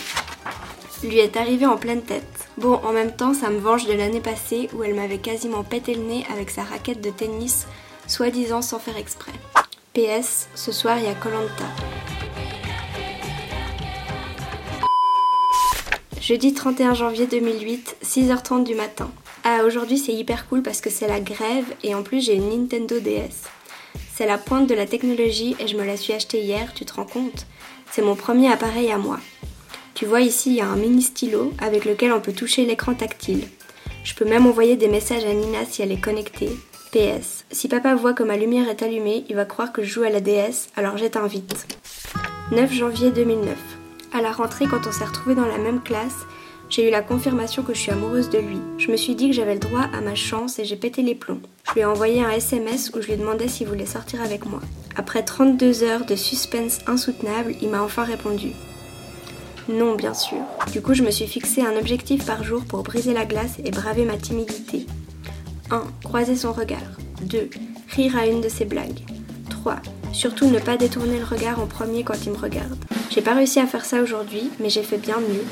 lui 1.02 1.18
est 1.18 1.36
arrivée 1.36 1.66
en 1.66 1.76
pleine 1.76 2.02
tête. 2.02 2.48
Bon, 2.56 2.74
en 2.84 2.92
même 2.92 3.14
temps, 3.14 3.34
ça 3.34 3.50
me 3.50 3.58
venge 3.58 3.86
de 3.86 3.92
l'année 3.92 4.20
passée 4.20 4.68
où 4.74 4.82
elle 4.82 4.94
m'avait 4.94 5.18
quasiment 5.18 5.62
pété 5.62 5.94
le 5.94 6.02
nez 6.02 6.26
avec 6.32 6.50
sa 6.50 6.64
raquette 6.64 7.00
de 7.00 7.10
tennis, 7.10 7.66
soi-disant 8.06 8.62
sans 8.62 8.78
faire 8.78 8.96
exprès. 8.96 9.32
PS, 9.94 10.48
ce 10.54 10.72
soir, 10.72 10.98
il 10.98 11.04
y 11.04 11.08
a 11.08 11.14
Colanta. 11.14 11.64
Jeudi 16.20 16.52
31 16.52 16.94
janvier 16.94 17.26
2008, 17.26 17.96
6h30 18.04 18.64
du 18.64 18.74
matin. 18.74 19.10
Ah, 19.44 19.64
aujourd'hui 19.64 19.98
c'est 19.98 20.12
hyper 20.12 20.48
cool 20.48 20.62
parce 20.62 20.80
que 20.80 20.90
c'est 20.90 21.08
la 21.08 21.20
grève 21.20 21.66
et 21.82 21.94
en 21.94 22.02
plus 22.02 22.24
j'ai 22.24 22.34
une 22.34 22.50
Nintendo 22.50 22.98
DS. 23.00 23.48
C'est 24.14 24.26
la 24.26 24.38
pointe 24.38 24.68
de 24.68 24.74
la 24.74 24.86
technologie 24.86 25.56
et 25.60 25.68
je 25.68 25.76
me 25.76 25.84
la 25.84 25.96
suis 25.96 26.12
achetée 26.12 26.40
hier, 26.40 26.74
tu 26.74 26.84
te 26.84 26.94
rends 26.94 27.04
compte? 27.04 27.46
C'est 27.90 28.02
mon 28.02 28.16
premier 28.16 28.52
appareil 28.52 28.90
à 28.90 28.98
moi. 28.98 29.18
Tu 29.94 30.06
vois 30.06 30.20
ici, 30.20 30.50
il 30.50 30.56
y 30.56 30.60
a 30.60 30.68
un 30.68 30.76
mini 30.76 31.02
stylo 31.02 31.52
avec 31.58 31.84
lequel 31.84 32.12
on 32.12 32.20
peut 32.20 32.32
toucher 32.32 32.64
l'écran 32.66 32.94
tactile. 32.94 33.48
Je 34.04 34.14
peux 34.14 34.24
même 34.24 34.46
envoyer 34.46 34.76
des 34.76 34.88
messages 34.88 35.24
à 35.24 35.32
Nina 35.32 35.64
si 35.64 35.82
elle 35.82 35.92
est 35.92 36.00
connectée. 36.00 36.50
PS. 36.92 37.44
Si 37.50 37.68
papa 37.68 37.94
voit 37.94 38.14
que 38.14 38.22
ma 38.22 38.36
lumière 38.36 38.68
est 38.68 38.82
allumée, 38.82 39.24
il 39.28 39.36
va 39.36 39.44
croire 39.44 39.72
que 39.72 39.82
je 39.82 39.90
joue 39.90 40.04
à 40.04 40.10
la 40.10 40.20
DS, 40.20 40.68
alors 40.76 40.96
j'éteins 40.96 41.26
vite. 41.26 41.66
9 42.52 42.72
janvier 42.72 43.10
2009. 43.10 43.56
À 44.12 44.22
la 44.22 44.32
rentrée, 44.32 44.66
quand 44.66 44.86
on 44.86 44.92
s'est 44.92 45.04
retrouvés 45.04 45.34
dans 45.34 45.46
la 45.46 45.58
même 45.58 45.82
classe, 45.82 46.26
j'ai 46.70 46.86
eu 46.86 46.90
la 46.90 47.02
confirmation 47.02 47.62
que 47.62 47.72
je 47.72 47.78
suis 47.78 47.90
amoureuse 47.90 48.28
de 48.30 48.38
lui. 48.38 48.58
Je 48.76 48.90
me 48.90 48.96
suis 48.96 49.14
dit 49.14 49.28
que 49.28 49.34
j'avais 49.34 49.54
le 49.54 49.60
droit 49.60 49.86
à 49.92 50.00
ma 50.00 50.14
chance 50.14 50.58
et 50.58 50.64
j'ai 50.64 50.76
pété 50.76 51.02
les 51.02 51.14
plombs. 51.14 51.40
Je 51.68 51.72
lui 51.72 51.80
ai 51.80 51.84
envoyé 51.84 52.22
un 52.22 52.30
SMS 52.30 52.90
où 52.94 53.00
je 53.00 53.08
lui 53.08 53.16
demandais 53.16 53.48
s'il 53.48 53.68
voulait 53.68 53.86
sortir 53.86 54.20
avec 54.22 54.44
moi. 54.44 54.60
Après 54.96 55.22
32 55.22 55.82
heures 55.82 56.04
de 56.04 56.16
suspense 56.16 56.80
insoutenable, 56.86 57.54
il 57.62 57.70
m'a 57.70 57.82
enfin 57.82 58.04
répondu. 58.04 58.52
Non, 59.68 59.94
bien 59.94 60.14
sûr. 60.14 60.38
Du 60.72 60.80
coup, 60.80 60.94
je 60.94 61.02
me 61.02 61.10
suis 61.10 61.26
fixé 61.26 61.62
un 61.62 61.76
objectif 61.76 62.24
par 62.24 62.42
jour 62.42 62.64
pour 62.64 62.82
briser 62.82 63.12
la 63.12 63.24
glace 63.24 63.58
et 63.64 63.70
braver 63.70 64.04
ma 64.04 64.16
timidité. 64.16 64.86
1. 65.70 65.84
Croiser 66.04 66.36
son 66.36 66.52
regard. 66.52 66.98
2. 67.22 67.50
Rire 67.94 68.16
à 68.16 68.26
une 68.26 68.40
de 68.40 68.48
ses 68.48 68.64
blagues. 68.64 69.00
3. 69.50 69.76
Surtout 70.12 70.46
ne 70.46 70.58
pas 70.58 70.76
détourner 70.76 71.18
le 71.18 71.24
regard 71.24 71.60
en 71.60 71.66
premier 71.66 72.02
quand 72.02 72.24
il 72.24 72.32
me 72.32 72.38
regarde. 72.38 72.76
J'ai 73.10 73.20
pas 73.20 73.34
réussi 73.34 73.60
à 73.60 73.66
faire 73.66 73.84
ça 73.84 74.02
aujourd'hui, 74.02 74.50
mais 74.58 74.70
j'ai 74.70 74.82
fait 74.82 74.98
bien 74.98 75.18
mieux. 75.18 75.44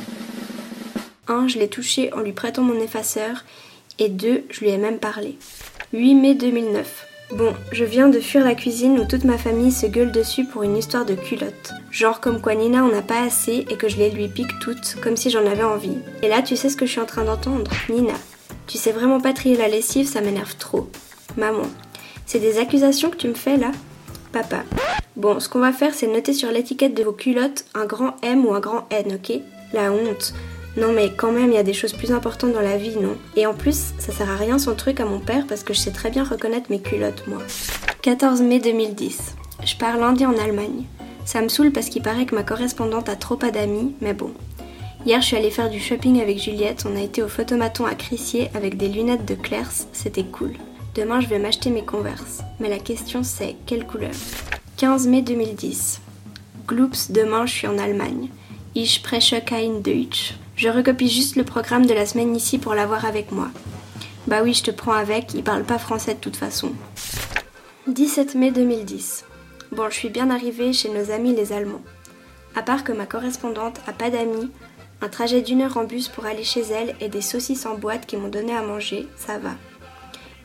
1. 1.29 1.49
Je 1.49 1.59
l'ai 1.59 1.69
touché 1.69 2.13
en 2.13 2.21
lui 2.21 2.33
prêtant 2.33 2.63
mon 2.63 2.81
effaceur. 2.81 3.45
Et 3.99 4.09
2. 4.09 4.45
Je 4.51 4.61
lui 4.61 4.71
ai 4.71 4.79
même 4.79 4.99
parlé. 4.99 5.37
8 5.93 6.15
mai 6.15 6.35
2009. 6.35 7.07
Bon, 7.33 7.55
je 7.73 7.85
viens 7.85 8.09
de 8.09 8.21
fuir 8.21 8.45
la 8.45 8.55
cuisine 8.55 9.01
où 9.01 9.05
toute 9.05 9.25
ma 9.25 9.37
famille 9.37 9.73
se 9.73 9.87
gueule 9.87 10.13
dessus 10.13 10.45
pour 10.45 10.63
une 10.63 10.77
histoire 10.77 11.05
de 11.05 11.15
culotte. 11.15 11.73
Genre 11.91 12.21
comme 12.21 12.41
quoi 12.41 12.55
Nina 12.55 12.85
en 12.85 12.97
a 12.97 13.03
pas 13.03 13.23
assez 13.23 13.67
et 13.69 13.77
que 13.77 13.89
je 13.89 13.97
les 13.97 14.11
lui 14.11 14.29
pique 14.29 14.61
toutes, 14.61 14.97
comme 15.03 15.17
si 15.17 15.29
j'en 15.31 15.45
avais 15.45 15.65
envie. 15.65 15.99
Et 16.23 16.29
là, 16.29 16.43
tu 16.43 16.55
sais 16.55 16.69
ce 16.69 16.77
que 16.77 16.87
je 16.87 16.93
suis 16.93 17.01
en 17.01 17.07
train 17.07 17.25
d'entendre? 17.25 17.69
Nina, 17.89 18.15
tu 18.69 18.79
sais 18.79 18.93
vraiment 18.93 19.21
pas 19.21 19.33
trier 19.33 19.57
la 19.57 19.67
lessive, 19.67 20.07
ça 20.07 20.21
m'énerve 20.21 20.55
trop. 20.57 20.89
Maman, 21.37 21.67
c'est 22.27 22.39
des 22.39 22.59
accusations 22.59 23.11
que 23.11 23.17
tu 23.17 23.27
me 23.27 23.35
fais 23.35 23.57
là? 23.57 23.73
Papa. 24.31 24.63
Bon, 25.17 25.41
ce 25.41 25.49
qu'on 25.49 25.59
va 25.59 25.73
faire, 25.73 25.95
c'est 25.95 26.07
noter 26.07 26.33
sur 26.33 26.53
l'étiquette 26.53 26.95
de 26.95 27.03
vos 27.03 27.13
culottes 27.13 27.65
un 27.75 27.87
grand 27.87 28.17
M 28.23 28.47
ou 28.47 28.55
un 28.55 28.61
grand 28.61 28.87
N, 28.91 29.17
ok? 29.17 29.41
La 29.73 29.91
honte. 29.91 30.33
Non 30.77 30.93
mais 30.93 31.13
quand 31.17 31.33
même, 31.33 31.51
il 31.51 31.55
y 31.55 31.59
a 31.59 31.63
des 31.63 31.73
choses 31.73 31.95
plus 31.95 32.13
importantes 32.13 32.53
dans 32.53 32.61
la 32.61 32.77
vie, 32.77 32.97
non? 32.97 33.17
Et 33.35 33.47
en 33.47 33.55
plus, 33.55 33.95
ça 33.99 34.13
sert 34.13 34.31
à 34.31 34.37
rien 34.37 34.59
son 34.59 34.75
truc 34.75 35.01
à 35.01 35.07
mon 35.07 35.21
père 35.21 35.47
parce 35.47 35.63
que 35.63 35.73
je 35.73 35.81
sais 35.81 35.91
très 35.91 36.11
bien 36.11 36.23
reconnaître 36.23 36.71
mes 36.71 36.81
culottes, 36.81 37.27
moi. 37.27 37.43
14 38.03 38.43
mai 38.43 38.61
2010. 38.61 39.37
Je 39.65 39.77
pars 39.77 39.97
lundi 39.97 40.27
en 40.27 40.37
Allemagne. 40.37 40.85
Ça 41.25 41.41
me 41.41 41.49
saoule 41.49 41.73
parce 41.73 41.89
qu'il 41.89 42.03
paraît 42.03 42.27
que 42.27 42.35
ma 42.35 42.43
correspondante 42.43 43.09
a 43.09 43.17
trop 43.17 43.37
pas 43.37 43.51
d'amis, 43.51 43.95
mais 44.01 44.13
bon. 44.13 44.33
Hier, 45.07 45.21
je 45.21 45.27
suis 45.27 45.37
allée 45.37 45.51
faire 45.51 45.71
du 45.71 45.81
shopping 45.81 46.21
avec 46.21 46.39
Juliette, 46.39 46.85
on 46.89 46.97
a 46.97 47.01
été 47.01 47.23
au 47.23 47.29
photomaton 47.29 47.87
à 47.87 47.95
Crissier 47.95 48.51
avec 48.55 48.77
des 48.77 48.89
lunettes 48.89 49.25
de 49.25 49.35
Clairs, 49.35 49.71
c'était 49.93 50.25
cool. 50.25 50.53
Demain, 50.95 51.21
je 51.21 51.29
vais 51.29 51.39
m'acheter 51.39 51.71
mes 51.71 51.85
Converse. 51.85 52.41
Mais 52.61 52.69
la 52.69 52.79
question 52.79 53.23
c'est, 53.23 53.57
quelle 53.67 53.87
couleur? 53.87 54.15
15 54.79 55.07
mai 55.07 55.23
2010. 55.23 56.01
Gloops, 56.67 57.11
demain, 57.11 57.47
je 57.47 57.53
suis 57.53 57.67
en 57.67 57.79
Allemagne. 57.79 58.29
Ich 58.75 58.95
spreche 58.95 59.35
kein 59.45 59.81
Deutsch. 59.81 60.35
Je 60.57 60.71
recopie 60.71 61.11
juste 61.11 61.37
le 61.37 61.45
programme 61.45 61.85
de 61.85 61.93
la 61.93 62.07
semaine 62.07 62.35
ici 62.35 62.57
pour 62.57 62.75
l'avoir 62.75 63.05
avec 63.05 63.31
moi. 63.31 63.51
Bah 64.27 64.41
oui, 64.43 64.55
je 64.55 64.63
te 64.63 64.71
prends 64.71 64.95
avec, 64.95 65.35
il 65.35 65.45
parle 65.45 65.65
pas 65.65 65.79
français 65.79 66.15
de 66.15 66.21
toute 66.21 66.37
façon. 66.37 66.73
17 67.89 68.35
mai 68.37 68.51
2010. 68.51 69.27
Bon, 69.73 69.91
je 69.91 69.95
suis 69.95 70.09
bien 70.09 70.31
arrivée 70.31 70.73
chez 70.73 70.89
nos 70.89 71.11
amis 71.11 71.35
les 71.35 71.53
Allemands. 71.53 71.83
À 72.55 72.63
part 72.63 72.85
que 72.85 72.93
ma 72.93 73.05
correspondante 73.05 73.81
a 73.87 73.93
pas 73.93 74.09
d'amis, 74.09 74.51
un 75.03 75.09
trajet 75.11 75.43
d'une 75.43 75.61
heure 75.61 75.77
en 75.77 75.85
bus 75.85 76.09
pour 76.09 76.25
aller 76.25 76.43
chez 76.43 76.63
elle 76.63 76.95
et 77.01 77.11
des 77.11 77.21
saucisses 77.21 77.67
en 77.67 77.77
boîte 77.77 78.07
qui 78.07 78.17
m'ont 78.17 78.29
donné 78.29 78.57
à 78.57 78.63
manger, 78.63 79.07
ça 79.19 79.39
va. 79.39 79.53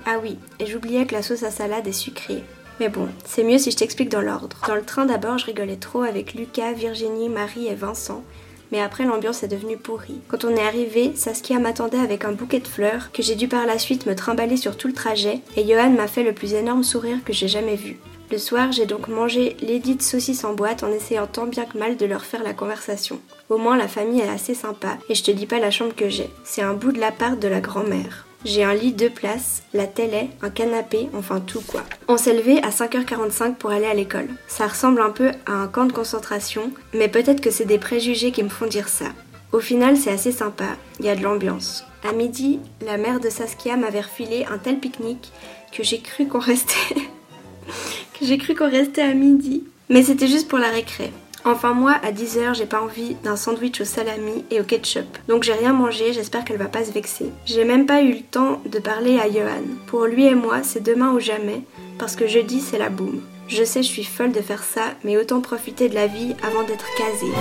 Ah 0.05 0.17
oui, 0.21 0.37
et 0.59 0.65
j'oubliais 0.65 1.05
que 1.05 1.15
la 1.15 1.23
sauce 1.23 1.43
à 1.43 1.51
salade 1.51 1.87
est 1.87 1.93
sucrée. 1.93 2.43
Mais 2.81 2.89
bon, 2.89 3.07
c'est 3.23 3.45
mieux 3.45 3.59
si 3.59 3.71
je 3.71 3.77
t'explique 3.77 4.09
dans 4.09 4.21
l'ordre. 4.21 4.57
Dans 4.67 4.75
le 4.75 4.83
train 4.83 5.05
d'abord, 5.05 5.37
je 5.37 5.45
rigolais 5.45 5.77
trop 5.77 6.01
avec 6.01 6.33
Lucas, 6.33 6.73
Virginie, 6.73 7.29
Marie 7.29 7.67
et 7.67 7.75
Vincent, 7.75 8.25
mais 8.71 8.81
après 8.81 9.05
l'ambiance 9.05 9.43
est 9.43 9.47
devenue 9.47 9.77
pourrie. 9.77 10.21
Quand 10.27 10.45
on 10.45 10.55
est 10.55 10.65
arrivé, 10.65 11.11
Saskia 11.15 11.59
m'attendait 11.59 11.99
avec 11.99 12.25
un 12.25 12.31
bouquet 12.31 12.59
de 12.59 12.67
fleurs 12.67 13.11
que 13.11 13.21
j'ai 13.21 13.35
dû 13.35 13.47
par 13.47 13.65
la 13.65 13.79
suite 13.79 14.05
me 14.05 14.15
trimballer 14.15 14.57
sur 14.57 14.77
tout 14.77 14.87
le 14.87 14.93
trajet 14.93 15.41
et 15.55 15.67
Johan 15.67 15.89
m'a 15.89 16.07
fait 16.07 16.23
le 16.23 16.33
plus 16.33 16.53
énorme 16.53 16.83
sourire 16.83 17.23
que 17.25 17.33
j'ai 17.33 17.47
jamais 17.47 17.75
vu. 17.75 17.99
Le 18.31 18.37
soir, 18.37 18.71
j'ai 18.71 18.85
donc 18.85 19.09
mangé 19.09 19.57
l'édite 19.59 20.01
saucisse 20.01 20.45
en 20.45 20.53
boîte 20.53 20.83
en 20.83 20.91
essayant 20.91 21.27
tant 21.27 21.47
bien 21.47 21.65
que 21.65 21.77
mal 21.77 21.97
de 21.97 22.05
leur 22.05 22.23
faire 22.23 22.43
la 22.43 22.53
conversation. 22.53 23.19
Au 23.49 23.57
moins, 23.57 23.75
la 23.75 23.89
famille 23.89 24.21
est 24.21 24.29
assez 24.29 24.53
sympa 24.53 24.97
et 25.09 25.15
je 25.15 25.23
te 25.23 25.31
dis 25.31 25.45
pas 25.45 25.59
la 25.59 25.69
chambre 25.69 25.93
que 25.93 26.07
j'ai. 26.07 26.29
C'est 26.45 26.61
un 26.61 26.73
bout 26.73 26.93
de 26.93 26.99
l'appart 26.99 27.37
de 27.37 27.49
la 27.49 27.59
grand-mère. 27.59 28.25
J'ai 28.43 28.63
un 28.63 28.73
lit 28.73 28.91
deux 28.91 29.09
places, 29.09 29.61
la 29.71 29.85
télé, 29.85 30.29
un 30.41 30.49
canapé, 30.49 31.09
enfin 31.13 31.39
tout 31.39 31.61
quoi. 31.61 31.83
On 32.07 32.17
s'est 32.17 32.33
levé 32.33 32.57
à 32.63 32.69
5h45 32.69 33.53
pour 33.53 33.69
aller 33.69 33.85
à 33.85 33.93
l'école. 33.93 34.29
Ça 34.47 34.65
ressemble 34.65 34.99
un 35.01 35.11
peu 35.11 35.31
à 35.45 35.53
un 35.53 35.67
camp 35.67 35.85
de 35.85 35.93
concentration, 35.93 36.71
mais 36.93 37.07
peut-être 37.07 37.39
que 37.39 37.51
c'est 37.51 37.65
des 37.65 37.77
préjugés 37.77 38.31
qui 38.31 38.41
me 38.41 38.49
font 38.49 38.65
dire 38.65 38.89
ça. 38.89 39.05
Au 39.51 39.59
final, 39.59 39.95
c'est 39.95 40.09
assez 40.09 40.31
sympa, 40.31 40.65
il 40.99 41.05
y 41.05 41.09
a 41.09 41.15
de 41.15 41.21
l'ambiance. 41.21 41.85
À 42.03 42.13
midi, 42.13 42.59
la 42.83 42.97
mère 42.97 43.19
de 43.19 43.29
Saskia 43.29 43.77
m'avait 43.77 44.01
refilé 44.01 44.45
un 44.45 44.57
tel 44.57 44.79
pique-nique 44.79 45.31
que 45.71 45.83
j'ai 45.83 45.99
cru 45.99 46.27
qu'on 46.27 46.39
restait. 46.39 46.95
que 46.95 48.25
j'ai 48.25 48.39
cru 48.39 48.55
qu'on 48.55 48.71
restait 48.71 49.03
à 49.03 49.13
midi. 49.13 49.65
Mais 49.89 50.01
c'était 50.01 50.27
juste 50.27 50.47
pour 50.47 50.57
la 50.57 50.69
récré. 50.69 51.11
Enfin 51.43 51.73
moi, 51.73 51.95
à 52.03 52.11
10h, 52.11 52.55
j'ai 52.55 52.67
pas 52.67 52.81
envie 52.81 53.15
d'un 53.23 53.35
sandwich 53.35 53.81
au 53.81 53.85
salami 53.85 54.45
et 54.51 54.61
au 54.61 54.63
ketchup. 54.63 55.17
Donc 55.27 55.43
j'ai 55.43 55.53
rien 55.53 55.73
mangé, 55.73 56.13
j'espère 56.13 56.45
qu'elle 56.45 56.57
va 56.57 56.65
pas 56.65 56.85
se 56.85 56.91
vexer. 56.91 57.31
J'ai 57.45 57.65
même 57.65 57.87
pas 57.87 58.03
eu 58.03 58.13
le 58.13 58.21
temps 58.21 58.61
de 58.65 58.77
parler 58.77 59.17
à 59.19 59.27
Johan. 59.27 59.63
Pour 59.87 60.05
lui 60.05 60.25
et 60.25 60.35
moi, 60.35 60.61
c'est 60.61 60.83
demain 60.83 61.11
ou 61.11 61.19
jamais, 61.19 61.61
parce 61.97 62.15
que 62.15 62.27
jeudi, 62.27 62.61
c'est 62.61 62.77
la 62.77 62.89
boum. 62.89 63.21
Je 63.47 63.63
sais, 63.63 63.81
je 63.81 63.89
suis 63.89 64.03
folle 64.03 64.31
de 64.31 64.41
faire 64.41 64.63
ça, 64.63 64.83
mais 65.03 65.17
autant 65.17 65.41
profiter 65.41 65.89
de 65.89 65.95
la 65.95 66.07
vie 66.07 66.35
avant 66.43 66.63
d'être 66.63 66.85
casée. 66.95 67.33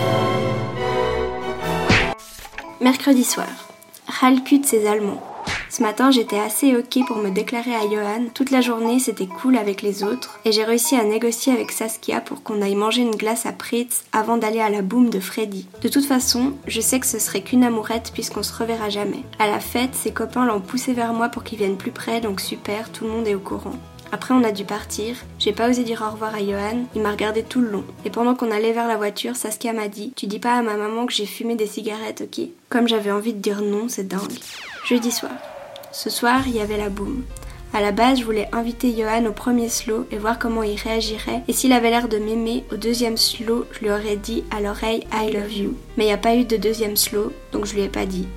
Mercredi 2.81 3.25
soir. 3.25 3.49
De 4.23 4.67
ces 4.67 4.87
Allemands. 4.87 5.30
Ce 5.71 5.85
matin, 5.85 6.11
j'étais 6.11 6.41
assez 6.41 6.75
ok 6.77 7.07
pour 7.07 7.19
me 7.19 7.31
déclarer 7.31 7.77
à 7.77 7.89
Johan. 7.89 8.25
Toute 8.35 8.51
la 8.51 8.61
journée, 8.61 8.99
c'était 8.99 9.29
cool 9.29 9.57
avec 9.57 9.83
les 9.83 10.03
autres. 10.03 10.41
Et 10.45 10.51
j'ai 10.51 10.65
réussi 10.65 10.97
à 10.97 11.05
négocier 11.05 11.53
avec 11.53 11.71
Saskia 11.71 12.21
pour 12.21 12.43
qu'on 12.43 12.61
aille 12.61 12.75
manger 12.75 13.03
une 13.03 13.15
glace 13.15 13.47
à 13.47 13.53
Pritz 13.53 14.03
avant 14.11 14.37
d'aller 14.37 14.59
à 14.59 14.69
la 14.69 14.83
boum 14.83 15.11
de 15.11 15.21
Freddy. 15.21 15.69
De 15.81 15.89
toute 15.89 16.07
façon, 16.07 16.55
je 16.67 16.81
sais 16.81 16.99
que 16.99 17.07
ce 17.07 17.21
serait 17.21 17.43
qu'une 17.43 17.63
amourette 17.63 18.11
puisqu'on 18.13 18.43
se 18.43 18.53
reverra 18.53 18.89
jamais. 18.89 19.23
À 19.39 19.47
la 19.47 19.61
fête, 19.61 19.95
ses 19.95 20.11
copains 20.11 20.45
l'ont 20.45 20.61
poussé 20.61 20.93
vers 20.93 21.13
moi 21.13 21.29
pour 21.29 21.45
qu'il 21.45 21.59
vienne 21.59 21.77
plus 21.77 21.93
près, 21.93 22.21
donc 22.21 22.41
super, 22.41 22.91
tout 22.91 23.05
le 23.05 23.11
monde 23.11 23.29
est 23.29 23.37
au 23.37 23.41
courant. 23.41 23.77
Après, 24.11 24.35
on 24.35 24.43
a 24.43 24.51
dû 24.51 24.65
partir. 24.65 25.15
J'ai 25.39 25.53
pas 25.53 25.71
osé 25.71 25.85
dire 25.85 26.05
au 26.05 26.11
revoir 26.11 26.35
à 26.35 26.41
Johan. 26.41 26.85
Il 26.97 27.03
m'a 27.03 27.13
regardé 27.13 27.45
tout 27.45 27.61
le 27.61 27.71
long. 27.71 27.85
Et 28.05 28.11
pendant 28.11 28.35
qu'on 28.35 28.51
allait 28.51 28.73
vers 28.73 28.89
la 28.89 28.97
voiture, 28.97 29.37
Saskia 29.37 29.73
m'a 29.73 29.87
dit 29.87 30.13
Tu 30.17 30.27
dis 30.27 30.41
pas 30.41 30.55
à 30.55 30.63
ma 30.63 30.77
maman 30.77 31.07
que 31.07 31.13
j'ai 31.13 31.27
fumé 31.27 31.55
des 31.55 31.67
cigarettes, 31.69 32.25
ok? 32.25 32.49
Comme 32.71 32.89
j'avais 32.89 33.13
envie 33.13 33.35
de 33.35 33.39
dire 33.39 33.63
non, 33.63 33.89
c'est 33.89 34.09
dingue. 34.09 34.33
Jeudi 34.85 35.13
soir. 35.13 35.31
Ce 35.93 36.09
soir, 36.09 36.43
il 36.47 36.55
y 36.55 36.61
avait 36.61 36.77
la 36.77 36.89
boum. 36.89 37.25
À 37.73 37.81
la 37.81 37.93
base, 37.93 38.21
je 38.21 38.25
voulais 38.25 38.49
inviter 38.53 38.95
Johan 38.97 39.27
au 39.27 39.33
premier 39.33 39.69
slow 39.69 40.07
et 40.11 40.19
voir 40.19 40.39
comment 40.39 40.63
il 40.63 40.79
réagirait. 40.81 41.43
Et 41.49 41.53
s'il 41.53 41.73
avait 41.73 41.91
l'air 41.91 42.09
de 42.09 42.19
m'aimer, 42.19 42.65
au 42.73 42.77
deuxième 42.77 43.17
slow, 43.17 43.65
je 43.73 43.81
lui 43.81 43.91
aurais 43.91 44.17
dit 44.17 44.45
à 44.51 44.61
l'oreille 44.61 45.07
I 45.13 45.33
love 45.33 45.53
you. 45.53 45.77
Mais 45.97 46.05
il 46.05 46.09
n'y 46.09 46.13
a 46.13 46.19
pas 46.19 46.35
eu 46.37 46.45
de 46.45 46.57
deuxième 46.57 46.97
slow, 46.97 47.33
donc 47.53 47.67
je 47.67 47.75
lui 47.75 47.83
ai 47.83 47.89
pas 47.89 48.07
dit. 48.07 48.29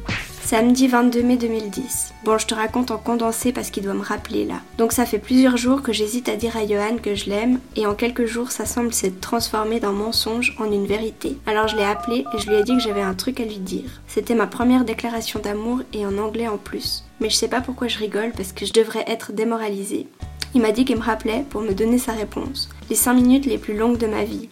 Samedi 0.45 0.89
22 0.89 1.23
mai 1.23 1.37
2010. 1.37 2.13
Bon, 2.25 2.37
je 2.37 2.45
te 2.45 2.53
raconte 2.53 2.91
en 2.91 2.97
condensé 2.97 3.53
parce 3.53 3.69
qu'il 3.69 3.81
doit 3.81 3.93
me 3.93 4.03
rappeler 4.03 4.43
là. 4.43 4.55
Donc 4.77 4.91
ça 4.91 5.05
fait 5.05 5.17
plusieurs 5.17 5.55
jours 5.55 5.81
que 5.81 5.93
j'hésite 5.93 6.27
à 6.27 6.35
dire 6.35 6.57
à 6.57 6.67
Johan 6.67 6.97
que 7.01 7.15
je 7.15 7.29
l'aime 7.29 7.61
et 7.77 7.87
en 7.87 7.95
quelques 7.95 8.25
jours 8.25 8.51
ça 8.51 8.65
semble 8.65 8.93
s'être 8.93 9.21
transformé 9.21 9.79
d'un 9.79 9.93
mensonge 9.93 10.55
en 10.59 10.69
une 10.69 10.85
vérité. 10.85 11.37
Alors 11.47 11.69
je 11.69 11.77
l'ai 11.77 11.85
appelé 11.85 12.25
et 12.35 12.37
je 12.39 12.49
lui 12.49 12.57
ai 12.57 12.63
dit 12.63 12.75
que 12.75 12.83
j'avais 12.83 13.01
un 13.01 13.13
truc 13.13 13.39
à 13.39 13.45
lui 13.45 13.57
dire. 13.57 14.01
C'était 14.05 14.35
ma 14.35 14.45
première 14.45 14.83
déclaration 14.83 15.39
d'amour 15.39 15.79
et 15.93 16.05
en 16.05 16.17
anglais 16.17 16.49
en 16.49 16.57
plus. 16.57 17.05
Mais 17.21 17.29
je 17.29 17.35
sais 17.35 17.47
pas 17.47 17.61
pourquoi 17.61 17.87
je 17.87 17.97
rigole 17.97 18.33
parce 18.35 18.51
que 18.51 18.65
je 18.65 18.73
devrais 18.73 19.05
être 19.07 19.31
démoralisée. 19.31 20.07
Il 20.55 20.61
m'a 20.61 20.73
dit 20.73 20.83
qu'il 20.83 20.97
me 20.97 21.01
rappelait 21.01 21.45
pour 21.49 21.61
me 21.61 21.73
donner 21.73 21.97
sa 21.97 22.11
réponse. 22.11 22.69
Les 22.89 22.95
5 22.95 23.13
minutes 23.13 23.45
les 23.45 23.57
plus 23.57 23.77
longues 23.77 23.97
de 23.97 24.07
ma 24.07 24.25
vie. 24.25 24.49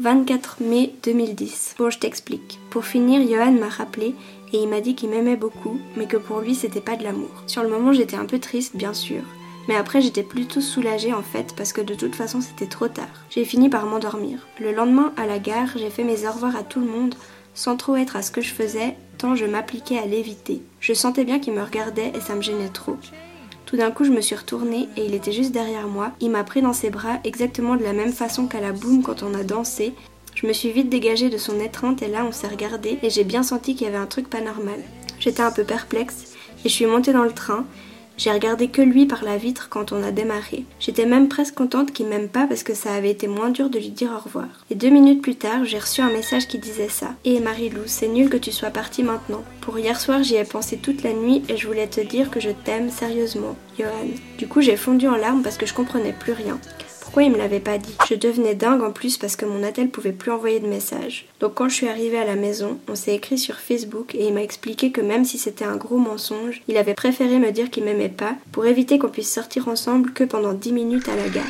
24 0.00 0.60
mai 0.60 0.94
2010. 1.02 1.74
Bon, 1.76 1.90
je 1.90 1.98
t'explique. 1.98 2.60
Pour 2.70 2.84
finir, 2.84 3.20
Johan 3.28 3.50
m'a 3.50 3.68
rappelé 3.68 4.14
et 4.52 4.58
il 4.58 4.68
m'a 4.68 4.80
dit 4.80 4.94
qu'il 4.94 5.10
m'aimait 5.10 5.34
beaucoup, 5.34 5.80
mais 5.96 6.06
que 6.06 6.16
pour 6.16 6.38
lui 6.38 6.54
c'était 6.54 6.80
pas 6.80 6.94
de 6.94 7.02
l'amour. 7.02 7.42
Sur 7.48 7.64
le 7.64 7.68
moment, 7.68 7.92
j'étais 7.92 8.14
un 8.14 8.24
peu 8.24 8.38
triste, 8.38 8.76
bien 8.76 8.94
sûr. 8.94 9.22
Mais 9.66 9.74
après, 9.74 10.00
j'étais 10.00 10.22
plutôt 10.22 10.60
soulagée 10.60 11.12
en 11.12 11.22
fait, 11.22 11.52
parce 11.56 11.72
que 11.72 11.80
de 11.80 11.94
toute 11.94 12.14
façon, 12.14 12.40
c'était 12.40 12.68
trop 12.68 12.86
tard. 12.86 13.08
J'ai 13.28 13.44
fini 13.44 13.68
par 13.68 13.86
m'endormir. 13.86 14.46
Le 14.60 14.72
lendemain, 14.72 15.12
à 15.16 15.26
la 15.26 15.40
gare, 15.40 15.70
j'ai 15.76 15.90
fait 15.90 16.04
mes 16.04 16.28
au 16.28 16.30
revoir 16.30 16.54
à 16.54 16.62
tout 16.62 16.78
le 16.78 16.86
monde, 16.86 17.16
sans 17.54 17.76
trop 17.76 17.96
être 17.96 18.14
à 18.14 18.22
ce 18.22 18.30
que 18.30 18.40
je 18.40 18.54
faisais, 18.54 18.96
tant 19.18 19.34
je 19.34 19.46
m'appliquais 19.46 19.98
à 19.98 20.06
l'éviter. 20.06 20.62
Je 20.78 20.92
sentais 20.92 21.24
bien 21.24 21.40
qu'il 21.40 21.54
me 21.54 21.62
regardait 21.62 22.12
et 22.14 22.20
ça 22.20 22.36
me 22.36 22.40
gênait 22.40 22.68
trop. 22.68 22.96
Tout 23.68 23.76
d'un 23.76 23.90
coup, 23.90 24.04
je 24.04 24.10
me 24.10 24.22
suis 24.22 24.34
retournée 24.34 24.88
et 24.96 25.04
il 25.04 25.14
était 25.14 25.30
juste 25.30 25.52
derrière 25.52 25.88
moi. 25.88 26.12
Il 26.20 26.30
m'a 26.30 26.42
pris 26.42 26.62
dans 26.62 26.72
ses 26.72 26.88
bras 26.88 27.18
exactement 27.24 27.76
de 27.76 27.82
la 27.82 27.92
même 27.92 28.14
façon 28.14 28.46
qu'à 28.46 28.62
la 28.62 28.72
boum 28.72 29.02
quand 29.02 29.22
on 29.22 29.34
a 29.34 29.44
dansé. 29.44 29.92
Je 30.34 30.46
me 30.46 30.54
suis 30.54 30.72
vite 30.72 30.88
dégagée 30.88 31.28
de 31.28 31.36
son 31.36 31.60
étreinte 31.60 32.00
et 32.00 32.08
là 32.08 32.24
on 32.24 32.32
s'est 32.32 32.48
regardé 32.48 32.98
et 33.02 33.10
j'ai 33.10 33.24
bien 33.24 33.42
senti 33.42 33.74
qu'il 33.74 33.86
y 33.86 33.90
avait 33.90 33.98
un 33.98 34.06
truc 34.06 34.30
pas 34.30 34.40
normal. 34.40 34.80
J'étais 35.20 35.42
un 35.42 35.50
peu 35.50 35.64
perplexe 35.64 36.32
et 36.64 36.70
je 36.70 36.74
suis 36.74 36.86
montée 36.86 37.12
dans 37.12 37.24
le 37.24 37.32
train 37.32 37.66
j'ai 38.18 38.30
regardé 38.30 38.68
que 38.68 38.82
lui 38.82 39.06
par 39.06 39.24
la 39.24 39.38
vitre 39.38 39.68
quand 39.70 39.92
on 39.92 40.02
a 40.02 40.10
démarré. 40.10 40.64
J'étais 40.80 41.06
même 41.06 41.28
presque 41.28 41.54
contente 41.54 41.92
qu'il 41.92 42.06
m'aime 42.06 42.28
pas 42.28 42.46
parce 42.46 42.64
que 42.64 42.74
ça 42.74 42.92
avait 42.92 43.10
été 43.10 43.28
moins 43.28 43.50
dur 43.50 43.70
de 43.70 43.78
lui 43.78 43.90
dire 43.90 44.10
au 44.14 44.22
revoir. 44.22 44.48
Et 44.70 44.74
deux 44.74 44.90
minutes 44.90 45.22
plus 45.22 45.36
tard, 45.36 45.64
j'ai 45.64 45.78
reçu 45.78 46.02
un 46.02 46.10
message 46.10 46.48
qui 46.48 46.58
disait 46.58 46.88
ça. 46.88 47.14
Et 47.24 47.40
Marie-Lou, 47.40 47.82
c'est 47.86 48.08
nul 48.08 48.28
que 48.28 48.36
tu 48.36 48.52
sois 48.52 48.70
partie 48.70 49.02
maintenant. 49.02 49.44
Pour 49.60 49.78
hier 49.78 49.98
soir, 50.00 50.22
j'y 50.22 50.34
ai 50.34 50.44
pensé 50.44 50.76
toute 50.76 51.02
la 51.02 51.12
nuit 51.12 51.42
et 51.48 51.56
je 51.56 51.66
voulais 51.66 51.86
te 51.86 52.00
dire 52.00 52.30
que 52.30 52.40
je 52.40 52.50
t'aime 52.50 52.90
sérieusement, 52.90 53.56
Johan. 53.78 53.90
Du 54.36 54.48
coup, 54.48 54.60
j'ai 54.60 54.76
fondu 54.76 55.06
en 55.06 55.16
larmes 55.16 55.42
parce 55.42 55.56
que 55.56 55.66
je 55.66 55.74
comprenais 55.74 56.12
plus 56.12 56.32
rien. 56.32 56.58
Il 57.20 57.32
me 57.32 57.38
l'avait 57.38 57.58
pas 57.58 57.78
dit 57.78 57.96
Je 58.08 58.14
devenais 58.14 58.54
dingue 58.54 58.82
en 58.82 58.92
plus 58.92 59.18
parce 59.18 59.34
que 59.34 59.44
mon 59.44 59.62
attel 59.64 59.88
pouvait 59.88 60.12
plus 60.12 60.30
envoyer 60.30 60.60
de 60.60 60.68
messages. 60.68 61.26
Donc 61.40 61.54
quand 61.54 61.68
je 61.68 61.74
suis 61.74 61.88
arrivée 61.88 62.18
à 62.18 62.24
la 62.24 62.36
maison, 62.36 62.78
on 62.88 62.94
s'est 62.94 63.14
écrit 63.14 63.38
sur 63.38 63.56
Facebook 63.56 64.14
et 64.14 64.26
il 64.26 64.34
m'a 64.34 64.42
expliqué 64.42 64.92
que 64.92 65.00
même 65.00 65.24
si 65.24 65.38
c'était 65.38 65.64
un 65.64 65.76
gros 65.76 65.98
mensonge, 65.98 66.62
il 66.68 66.76
avait 66.76 66.94
préféré 66.94 67.38
me 67.38 67.50
dire 67.50 67.70
qu'il 67.70 67.84
m'aimait 67.84 68.08
pas 68.08 68.36
pour 68.52 68.66
éviter 68.66 68.98
qu'on 68.98 69.08
puisse 69.08 69.32
sortir 69.32 69.68
ensemble 69.68 70.12
que 70.12 70.24
pendant 70.24 70.52
10 70.52 70.72
minutes 70.72 71.08
à 71.08 71.16
la 71.16 71.28
gare. 71.28 71.44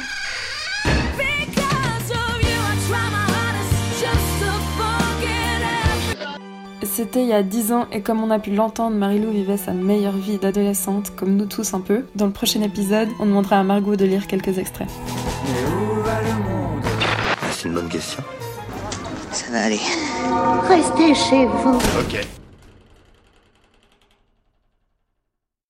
C'était 6.99 7.23
il 7.23 7.29
y 7.29 7.33
a 7.33 7.45
10 7.45 7.71
ans 7.71 7.87
et 7.93 8.01
comme 8.01 8.25
on 8.25 8.31
a 8.33 8.41
pu 8.41 8.51
l'entendre, 8.51 8.97
Marilou 8.97 9.31
vivait 9.31 9.57
sa 9.57 9.71
meilleure 9.73 10.17
vie 10.17 10.37
d'adolescente, 10.37 11.13
comme 11.15 11.37
nous 11.37 11.47
tous 11.47 11.73
un 11.73 11.81
peu. 11.81 12.03
Dans 12.17 12.27
le 12.27 12.33
prochain 12.33 12.61
épisode, 12.61 13.07
on 13.21 13.27
demandera 13.27 13.61
à 13.61 13.63
Margot 13.63 13.95
de 13.95 14.05
lire 14.05 14.27
quelques 14.27 14.59
extraits. 14.59 14.89
C'est 17.53 17.69
une 17.69 17.75
bonne 17.75 17.89
question. 17.89 18.21
Ça 19.31 19.53
va 19.53 19.67
aller. 19.67 19.79
Restez 20.69 21.15
chez 21.15 21.47
vous. 21.47 21.77
Ok. 22.01 22.27